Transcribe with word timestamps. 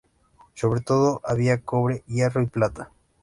Sobre 0.55 0.81
todo 0.81 1.21
había 1.23 1.61
cobre, 1.61 2.03
hierro 2.07 2.41
y 2.41 2.47
plata. 2.47 2.89